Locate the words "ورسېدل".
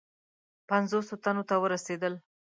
1.59-2.13